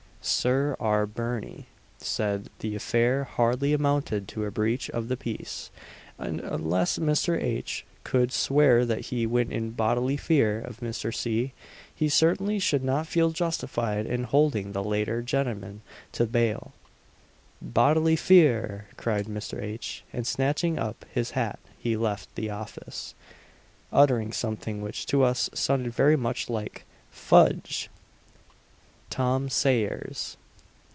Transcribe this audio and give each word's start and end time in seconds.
SIR 0.23 0.75
R. 0.79 1.07
BIRNIE 1.07 1.65
said 1.97 2.51
the 2.59 2.75
affair 2.75 3.23
hardly 3.23 3.73
amounted 3.73 4.27
to 4.27 4.45
a 4.45 4.51
breach 4.51 4.87
of 4.91 5.07
the 5.07 5.17
peace, 5.17 5.71
and 6.19 6.39
unless 6.41 6.99
Mr. 6.99 7.41
H. 7.41 7.83
could 8.03 8.31
swear 8.31 8.85
that 8.85 9.07
he 9.07 9.25
went 9.25 9.51
in 9.51 9.71
"bodily 9.71 10.17
fear" 10.17 10.61
of 10.61 10.79
Mr. 10.79 11.11
C., 11.11 11.53
he 11.95 12.07
certainly 12.07 12.59
should 12.59 12.83
not 12.83 13.07
feel 13.07 13.31
justified 13.31 14.05
in 14.05 14.25
holding 14.25 14.73
the 14.73 14.83
latter 14.83 15.23
gentleman 15.23 15.81
to 16.11 16.27
bail. 16.27 16.71
"Bodily 17.59 18.15
fear!" 18.15 18.85
cried 18.97 19.25
Mr. 19.25 19.59
H. 19.59 20.03
and 20.13 20.27
snatching 20.27 20.77
up 20.77 21.03
his 21.11 21.31
hat 21.31 21.57
he 21.79 21.97
left 21.97 22.29
the 22.35 22.51
office, 22.51 23.15
uttering 23.91 24.31
something 24.31 24.83
which 24.83 25.07
to 25.07 25.23
us 25.23 25.49
sounded 25.55 25.93
very 25.93 26.15
much 26.15 26.47
like 26.47 26.83
"Fudge!" 27.09 27.89
TOM 29.09 29.49
SAYERS. 29.49 30.37